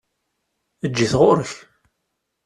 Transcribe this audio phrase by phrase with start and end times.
[0.85, 1.51] Eǧǧ-it ɣuṛ-k!